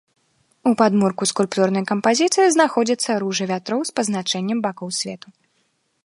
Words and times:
У 0.69 0.71
падмурку 0.79 1.23
скульптурнай 1.31 1.83
кампазіцыі 1.91 2.47
знаходзіцца 2.55 3.11
ружа 3.25 3.45
вятроў 3.51 3.79
з 3.89 3.97
пазначэннем 3.99 4.59
бакоў 4.67 4.89
свету. 5.01 5.27